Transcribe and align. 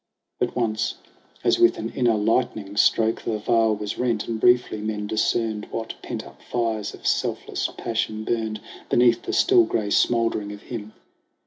But 0.39 0.55
once, 0.55 0.95
as 1.43 1.59
with 1.59 1.77
an 1.77 1.91
inner 1.91 2.15
lightning 2.15 2.75
stroke, 2.75 3.21
The 3.21 3.37
veil 3.37 3.75
was 3.75 3.99
rent, 3.99 4.27
and 4.27 4.39
briefly 4.41 4.79
men 4.81 5.05
discerned 5.05 5.67
What 5.69 5.93
pent 6.01 6.25
up 6.25 6.41
fires 6.41 6.95
of 6.95 7.05
selfless 7.05 7.69
passion 7.77 8.23
burned 8.23 8.61
Beneath 8.89 9.21
the 9.21 9.31
still 9.31 9.63
gray 9.63 9.91
smoldering 9.91 10.51
of 10.53 10.63
him. 10.63 10.93